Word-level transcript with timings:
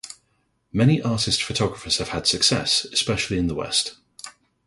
Many 0.73 0.99
artist-photographers 0.99 1.97
have 1.99 2.09
had 2.09 2.25
success, 2.25 2.85
especially 2.85 3.37
in 3.37 3.45
the 3.45 3.53
west. 3.53 3.97